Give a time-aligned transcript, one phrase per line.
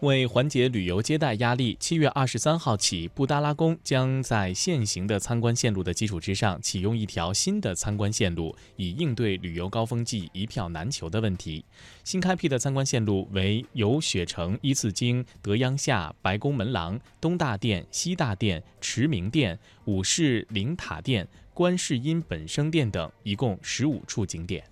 [0.00, 11.62] 为缓解旅游接待压力，七月二十三号起，布达拉宫将在现行的参观线路的基础之上启用一条新的参观线路，以应对旅游高峰季一票难求的问题。
[12.02, 24.64] 新开辟的参观线路为：由雪城依次经德央夏、白宫门廊、东大殿、西大殿、驰明殿、五世陵塔殿、观世音本生殿等，一共十五处景点。